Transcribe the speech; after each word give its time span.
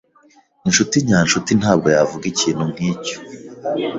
Inshuti 0.67 0.95
nyancuti 1.07 1.51
ntabwo 1.59 1.87
yavuga 1.95 2.25
ikintu 2.33 2.63
nkicyo. 2.71 3.17